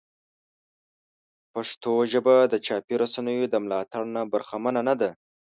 پښتو 1.53 1.91
ژبه 2.11 2.35
د 2.51 2.53
چاپي 2.65 2.95
رسنیو 3.03 3.45
د 3.49 3.55
ملاتړ 3.63 4.01
نه 4.15 4.21
برخمنه 4.33 4.81
نه 4.89 4.95
ده. 5.01 5.09